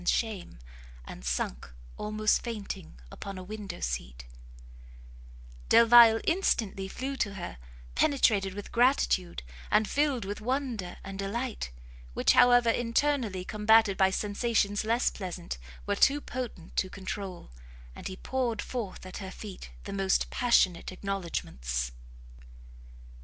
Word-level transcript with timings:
Delvile 0.01 0.41
instantly 6.23 6.87
flew 6.87 7.15
to 7.17 7.33
her, 7.35 7.57
penetrated 7.93 8.53
with 8.55 8.71
gratitude, 8.71 9.43
and 9.69 9.87
filled 9.87 10.25
with 10.25 10.41
wonder 10.41 10.97
and 11.03 11.19
delight, 11.19 11.69
which, 12.15 12.33
however 12.33 12.71
internally 12.71 13.45
combated 13.45 13.95
by 13.95 14.09
sensations 14.09 14.83
less 14.83 15.11
pleasant, 15.11 15.59
were 15.85 15.95
too 15.97 16.19
potent 16.19 16.81
for 16.81 16.89
controul, 16.89 17.51
and 17.93 18.07
he 18.07 18.15
poured 18.15 18.59
forth 18.59 19.05
at 19.05 19.17
her 19.17 19.29
feet 19.29 19.69
the 19.83 19.93
most 19.93 20.31
passionate 20.31 20.91
acknowledgments. 20.91 21.91